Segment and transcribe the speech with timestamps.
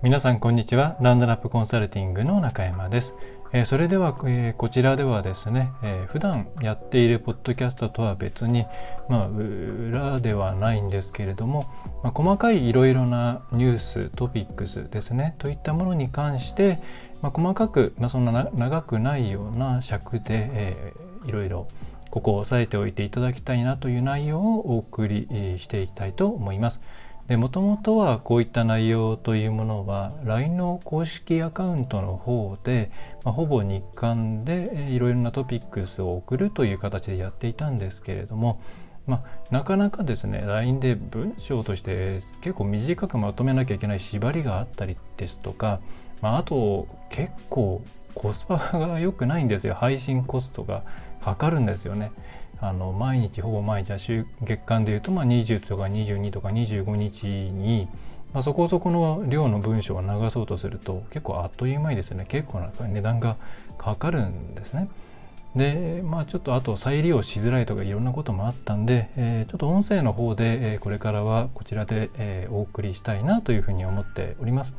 [0.00, 3.16] 皆さんこんにちはランドラップコンサルティングの中山です、
[3.52, 8.64] えー、それでは、えー、こちらではですね、えー、普段やっているポッドキャストとは別に
[9.08, 11.68] まあ裏ではないんですけれども、
[12.04, 16.80] まあ、細かいいろいろなニューストピックスですねといったものに関して、
[17.20, 21.66] まあ、細かく、まあ、そんな長くないような尺で、えー、いろいろ
[22.10, 25.26] ここを押さえておいていただきたいなという内容をお送り
[25.58, 26.80] していきたいと思います。
[27.36, 32.90] もともとはこういった内容というものは LINE の公式アカウントの方で、
[33.22, 38.58] まあ、ほぼ日刊でいろいろなトピックスを送るという形でやっていたんですけれども、
[39.06, 45.80] まあ、なかなかですね LINE で文章として結構短くまとめなきゃいけない縛りがあったりですとか、
[46.22, 47.82] まあ、あと結構
[48.14, 50.82] コスパが良くないんですよ配信コストが
[51.20, 52.10] かかるんですよね。
[52.60, 57.88] あの毎日ほぼ毎日週月間でいうとまあ20とか22とか25日に、
[58.32, 63.36] まあ、そこそこの量の文章を流そうとすると結構あっという間にですね結構な値段が
[63.78, 64.88] かかるんですね。
[65.56, 74.74] でまあちょっとあと再利用しづらいとかいろんなこともあったんで、えー、ちょっと音声の方で、えー、これからはこちらで、えー、お送りしたいなというふうに思っております。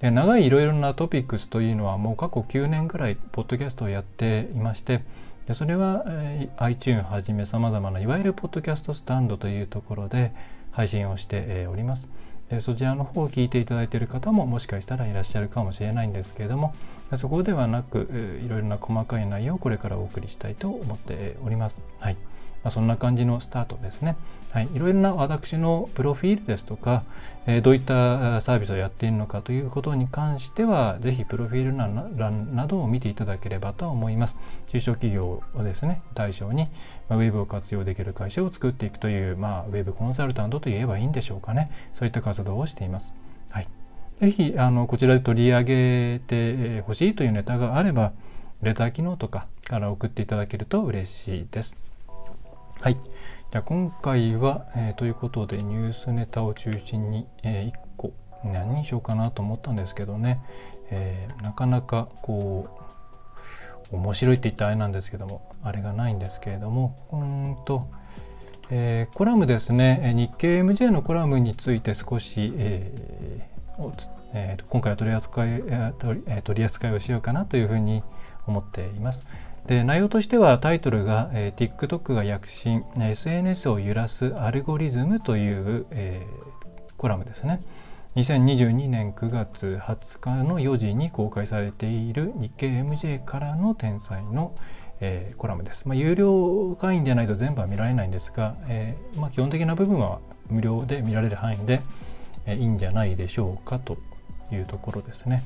[0.00, 5.02] で長いいろいろなトピックスというのはもう過去9年ぐらいポッドキャストをやっていまして
[5.46, 10.32] でそれは、えー、iTune はじめさまざまないわゆるポッドキャストスタンドというところで
[10.70, 12.08] 配信をして、えー、おります。
[12.48, 16.74] でそちらの方を聞いていただいている方ももしかしたらいらっしゃるかもしれないんですけれども
[17.16, 21.80] そこではなく、えー、いろいろな細かい内容をこれからお送りしたいと思っております。
[22.00, 22.16] はい
[22.62, 24.16] まあ、そんな感じのスタートですね。
[24.52, 27.04] はい、いろいろな私のプロフィールですとか、
[27.46, 31.76] えー、どういったサービスをやっているのかということに関しては、ぜひプロフィール
[32.18, 34.36] 欄などを見ていただければと思います。
[34.68, 36.68] 中小企業をですね、対象に、
[37.08, 41.68] まあ、ウェブを活用できる会社を作っていくという、まあ、ウェブコンサルタントといえばいいんでしょうかね。
[41.94, 43.12] そういった活動をしています。
[43.50, 43.68] はい。
[44.20, 48.12] ぜひ、あの、こちらで取り上げてほしいというネタがあれば、
[48.62, 51.76] レター機能とかから送っていただけると嬉しいです。
[52.80, 52.94] はい。
[52.94, 60.40] じゃあ今回は、えー、ということでニュースネタを中心に、えー、1個何にしようかなと思ったんですけどね、
[60.90, 62.68] えー、なかなかこ
[63.92, 67.86] う面白いって言ったらあれなんですけどもあれがないんですけれどもうんと、
[68.70, 73.92] えー、コラムですね日経 MJ のコラムについて少し、えー
[74.32, 78.02] えー、今回は取り扱い、えー、取り扱いをしようかなというふうに
[78.46, 79.22] 思っています。
[79.70, 87.62] で内容としてはタイトルが、えー、TikTok が躍進 SNS を揺らすアルゴリズムという、えー、コラムですね
[88.16, 94.56] 2022年9月20日の4時に公開されている日経 MJ からの天才の、
[94.98, 101.80] えー、コラムです、まあ、有料会員でないと全部は見られないんですが、えーまあ、基本的な部分は無料で見られる範囲で、
[102.44, 103.98] えー、いいんじゃないでしょうかと
[104.50, 105.44] いうところですね。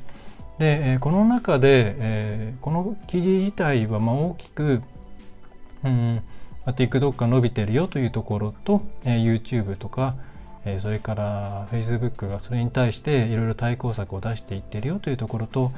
[0.58, 4.82] で、この中で、この記事自体はま大きく、
[5.82, 6.22] うん、
[6.66, 10.16] TikTok が伸びてるよというところと、え YouTube とか、
[10.64, 15.72] えそれから Facebook がそれに対していろいろ対抗策を出していってるよというところと、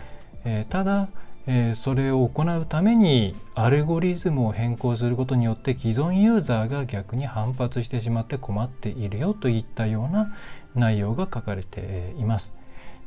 [0.44, 1.08] えただ、
[1.48, 10.34] えそれを行うためにアルゴリズムを変更することによって既存ユーザーが逆に反発してしまって困っているよといったような
[10.74, 12.55] 内容が書かれています。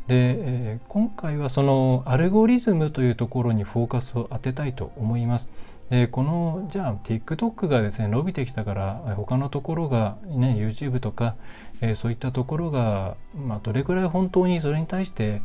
[0.10, 5.48] で、え、今回はそのアルゴリズムというところにフォーカスを当てたいと思います。
[5.92, 11.36] でこのじゃあ TikTok がですね伸びてきたから他のところがね YouTube とか、
[11.82, 15.42] え、そういったところが、まあ、どれくらい本当にそれに対して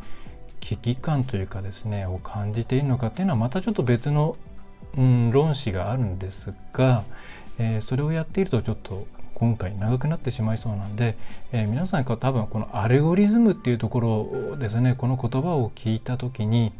[0.61, 4.35] 危機感というかですねを感じているのかっていうのはまたちょっと別の、
[4.97, 7.03] うん、論旨があるんですが、
[7.59, 11.17] えー、それをやっているとちょっと今回長くなってしまいそうなんで、
[11.51, 16.71] えー、皆さん多分このアルゴリズムっていうところですねこの言葉を聞いた時に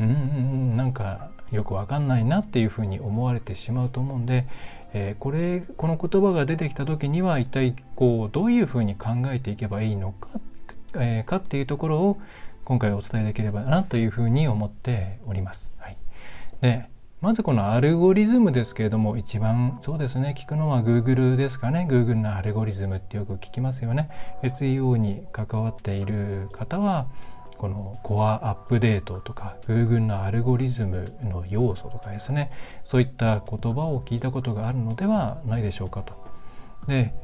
[0.00, 4.46] うんうんなんかよくわかんないなっていうふうに思われてしまうと思うんで、
[4.92, 10.28] えー、これこの言葉が出てきた時には一体こうどういうふうに考えていけばいいのか,、
[10.94, 12.18] えー、かっていうところを
[12.64, 15.70] 今回お伝えできればなというふうに思っております。
[15.78, 15.96] はい、
[16.60, 16.88] で
[17.20, 21.86] まずこのアルゴリズムですけれども一番そうですね聞くのは Google ですかね。
[21.90, 24.08] Google のアルゴリズムってよく聞きますよね。
[24.44, 27.08] SEO に関わっている方は
[27.56, 32.52] このコアアップデートとか Google のアルゴリズムの要素とかですね。
[32.84, 36.14] そういった言葉を聞いたことがあるのではないでしょうかと。
[36.86, 37.14] で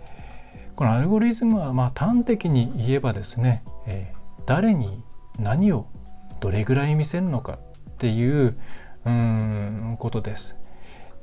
[0.74, 5.04] このアルゴリズムはま端的に言えばですね、えー、誰に
[5.38, 5.86] 何を
[6.40, 7.58] どれぐらい見せるのか
[7.94, 8.58] っていう
[9.04, 10.56] うんことです。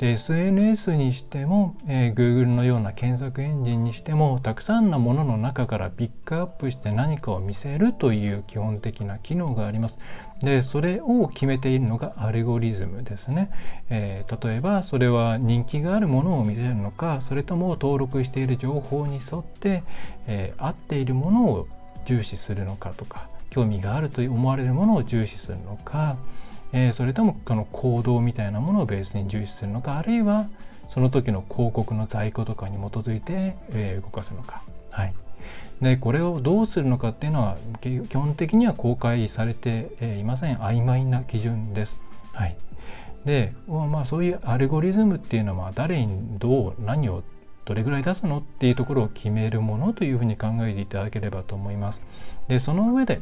[0.02, 10.00] で SNS にしても、えー、Google のような検索エンジンにしてもたくさんのものの中からピックアップして何かを見せるという基本的な機能があります。
[10.40, 13.52] でそれを決めているのがアルゴリズムですね、
[13.92, 19.84] えー、例えばそれは人気があるものを見せるのかそれとも登録している情報に沿って、
[20.26, 21.68] えー、合っているものを
[22.06, 26.18] 重視するのかとか興味があると思われるものを重視するのか
[26.74, 30.48] え、それともこの行動みたいなものをベースに重視するのかあるいは
[30.90, 34.64] その時の広告の在庫とかに基づいて、え、動かすのか。
[34.90, 35.14] はい
[35.82, 39.90] でこれをどうするのかっていうのは基本的には公開されて
[40.20, 41.98] いません曖昧な基準です。
[42.34, 42.56] はい、
[43.26, 47.24] で、まあ、そういうアルゴリズムっていうのは誰にどう何を
[47.66, 52.02] どれぐらい出すのっていうところを決めるものというふうに考えていただければと思います。
[52.48, 53.22] でその上で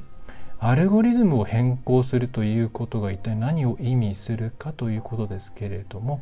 [0.62, 6.22] アルゴリズムを変更するということが一体何を意味するかということですけれども、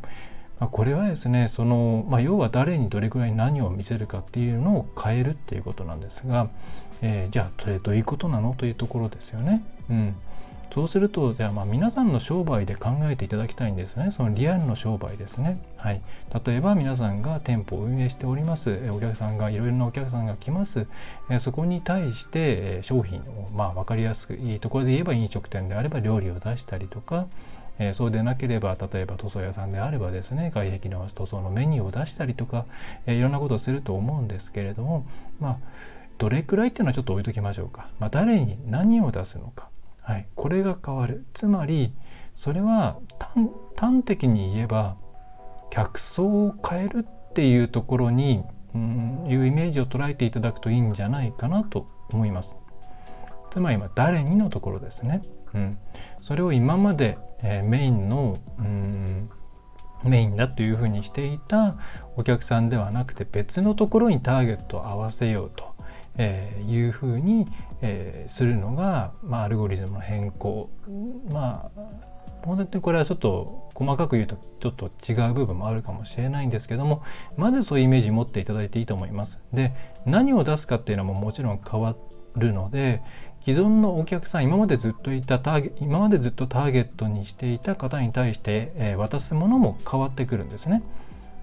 [0.59, 6.49] まあ、これはですねその、まあ、要は誰にどれくらい何を見せるかっていうのを変えるっていうことなんですが、
[7.01, 9.63] えー、じゃあそれどういうことなのというところですよね。
[9.89, 10.15] うん、
[10.77, 14.11] そうするとじゃあまあ皆さんの商売で考えていただきたいんですね。
[14.11, 16.03] そのリアルの商売ですね、はい、
[16.45, 18.79] 例えば皆さんが店舗を運営しております。
[18.91, 20.85] お客さんがいろいろなお客さんが来ます。
[21.39, 27.25] そこに対して商品をまあ分かりやすくいいところで言えば飲食店であれば料理を出したりとか
[27.79, 32.65] えそうでなければ例えば塗装屋さんであればですね外壁の塗装のメニューを出したりとか、
[33.07, 35.07] えいろんなことをすると思うんですけれども
[35.39, 35.57] まあ
[36.19, 39.69] どれくらいっていうのはちょっと置いときましょうか、まあ、誰に何を出すのか。
[40.07, 41.93] はい、これが変わるつまり
[42.33, 42.97] それは
[43.75, 44.95] 端的に言えば
[45.69, 48.41] 客層を変えるっていうところに、
[48.73, 52.55] うん、いうイメージを捉えていただくといいんじゃないかなと思います。
[53.51, 55.23] つまり今誰にのところですね。
[55.53, 55.77] うん、
[56.21, 59.29] それを今まで、えー、メインの、うん、
[60.05, 61.75] メインだというふうにしていた
[62.15, 65.75] お客さんではなくて別のところにターゲットを合わせようと
[66.17, 67.47] えー、いうふうに、
[67.81, 70.69] えー、するのが、まあ、アルゴリズムの変更
[71.29, 71.81] まあ
[72.43, 77.03] 本当にこれはちょっと細かく言うとちょっと違う部分もあるかもしれないんですけども
[77.35, 79.39] まずそういうイメージ持っていただいていいと思います。
[79.53, 79.73] で
[80.05, 81.95] 何を出すかっていうのももちろん変わ
[82.35, 83.01] るので
[83.45, 90.83] 既存のお客さん今までずっといたターゲ今までずっとターゲットにしていた方に対して、えー、渡すものも変わってくるんですね。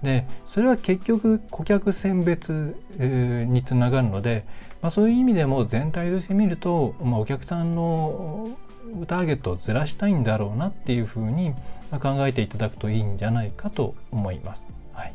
[0.03, 4.45] でそれは結局顧客選別、につながるので、
[4.81, 8.49] まあ、そういう意味でも全体として見ると、まあ、お客さんの
[9.07, 11.53] ターゲットをずらしたいんだろうなっていうふうに
[12.01, 14.65] 考えていただくといいんじゃないかと思います。
[14.93, 15.13] はい、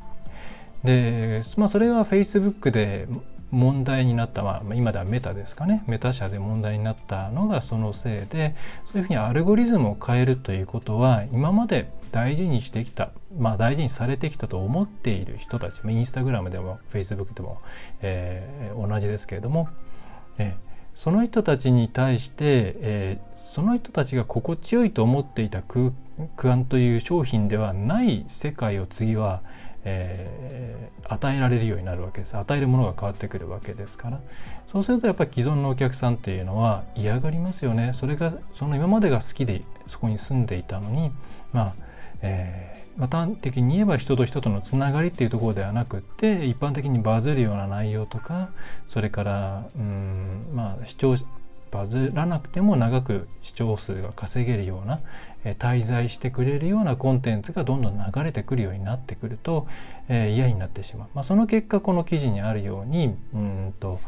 [0.85, 3.07] で、まあ、それが Facebook で
[3.51, 8.55] 問題になった、まあ、今ではメタですかねメタ社で問題になったのがそのせいで
[8.93, 17.61] そういうふうにアルゴリズムを変えるということは今まで大事にしてきた、まあ、大事にされてきたと思っている人たちインスタグラムでもフェイスブックでも、
[18.03, 19.69] えー、同じですけれども、
[20.39, 22.35] えー、その人たちに対して、
[22.81, 25.93] えー、その人たちが心地よいと思っていた空
[26.37, 29.43] 間という商品ではない世界を次は、
[29.85, 32.37] えー、与えられるようになるわけです。
[32.37, 34.21] 与えるものが変わってくるわけですから。
[34.73, 37.93] そうするとやっぱり既存のお客さんっていうのは嫌がりますよね。
[37.95, 41.13] それがその今までが好きでそこに住んでいたのに
[41.53, 41.90] まあ
[42.23, 48.51] えー、まあ、端的に言えば人と人とのつながりっていうところではなくって一般的にバズるような内容とか
[48.89, 51.17] それからうんまあ視聴
[51.71, 55.01] バズらなくても長く視聴数が稼げるような、
[55.45, 59.67] えー、滞在してくれるようなコンテンツがどんどん流れてくるようになってくると、
[60.09, 64.01] えー、嫌になってしまう、まあ、その結果この記事にあるようにうんと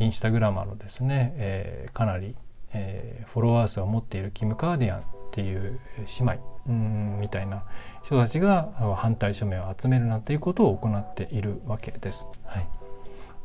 [0.00, 2.34] インスタグラマーのですね、えー、かなり、
[2.72, 5.78] えフォロワー数を持っているキム・カーディアンっていう
[6.18, 6.53] 姉妹。
[6.68, 7.62] うんみたいな
[8.04, 12.26] 人たちが反対署名を集めるなんていうことを行っているわけです。
[12.44, 12.66] はい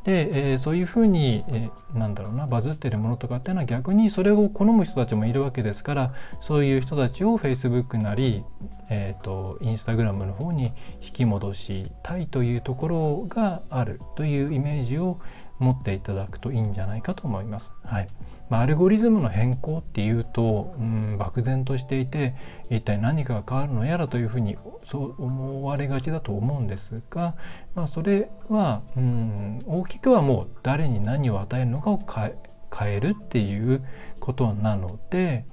[0.04, 8.44] で、えー、そういうふうに、えー、なんだろうなバズってるものとかっていうのは逆にそれを好む人たちもいるわけですからそういう人たちを Facebook なり、
[8.90, 10.72] えーと、と Instagram の方に
[11.02, 15.20] 引き戻したいというところがあるというイメージを
[15.60, 17.72] 持っていただくといいんじゃないかと思います。
[17.84, 18.08] はい
[18.50, 22.36] まあ、アルゴリズムの変更っていうと、うん、漠然としていて
[22.70, 27.36] 一体何かが変わるのやらというふうにそう思われがちだと思うんですが、
[27.76, 32.36] まあ、それは、うん、大きくはもう誰に何を与えるのかを変え
[32.72, 33.84] 変えるっていう
[34.20, 35.44] ことなので、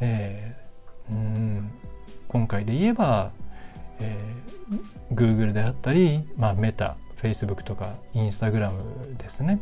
[0.00, 1.70] えー、うん
[2.28, 3.32] 今回で言えば、
[3.98, 9.60] えー、Google であったり、まあ、メタ Facebook とか Instagram ですね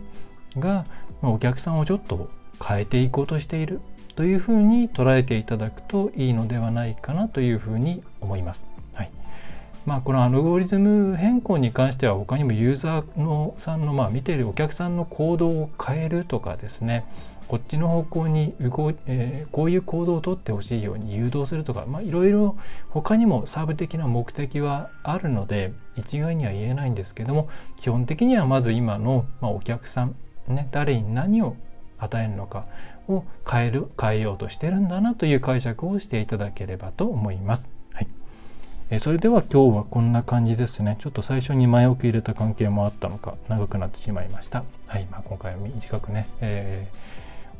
[0.56, 0.86] が、
[1.22, 2.30] お客さんをちょっと
[2.66, 3.80] 変えていこうとしている
[4.16, 8.64] というふうに捉えていただくといいのではないかなというふうに思います。
[8.94, 9.10] はい、
[9.84, 17.04] まあ、このアルゴリズム変更に関しては他にもユーザーのさんの、まあ、見ているお客さんの行動を変えるとかですね
[17.48, 22.56] こっちの方向に動い、えー、こういう行動をとってほしいように誘導するとか、いろいろ
[22.88, 27.48] 他にもサーブ的な目的はあるので一概には言えないんですけども
[27.80, 30.16] 基本的にはまず今の、まあ、お客さん、
[30.48, 31.56] ね、誰に何を
[32.04, 32.66] 与えるのか
[33.08, 37.70] を変える変えようとしてるんだなという解釈をしていただければと思います。
[37.92, 38.08] はい
[38.90, 40.96] えそれでは今日はこんな感じですね。
[41.00, 44.64] ちょっと最初に前置き入れた関係もあったのか長くなってしまいました。
[44.86, 46.86] はい、まあ、今回は短くね、え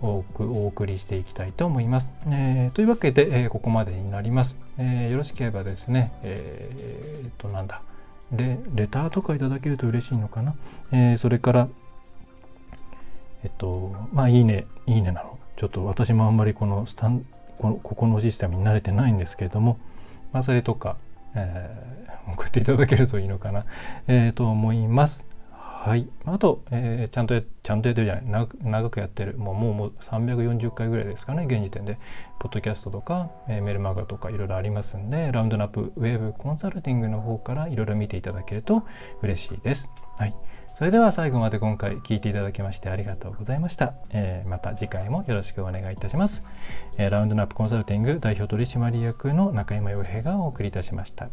[0.03, 2.13] ー、多くお送りしていきたいと思います。
[2.27, 4.55] えー、というわけで、えー、ここまでになります。
[4.79, 7.81] えよろしければですね、えー、っとなんだ
[8.33, 10.55] レ、レターとかいただけると嬉しいのかな。
[10.93, 11.69] えそれから、
[13.45, 15.39] えっと、まあ、いいね、いいねなの。
[15.57, 17.25] ちょっと私もあんまりこのスタン
[17.59, 19.79] このここのシステムに慣れてないんですけれども、
[20.33, 20.97] まあ、それとか、
[21.37, 23.67] えー、送っていただけるといいのかな、
[24.09, 25.25] えー、と思います。
[25.85, 26.09] はい。
[26.25, 28.49] あと、えー、ちゃんと、ちゃんとやってるじゃない？
[28.63, 29.37] 長くやってる。
[29.37, 31.99] もう、もうもう340回ぐらいですかね、現時点で。
[32.39, 38.85] ポッドキャストとか、えー、メルマガとかいろいろありますんで、ラウンドナップウェブコンサルティングの方からいろいろ見ていただけると
[39.21, 39.91] 嬉しいです。
[40.17, 40.35] はい。
[40.77, 43.95] それでは最後まで今回聞いていただきましてありがとうございました。
[44.11, 46.43] えー、また次回もよろしくお願いいたします。
[46.97, 51.29] えー、ラウンドナップコンサルティング代表取締役の中山洋平がお送りいたしました。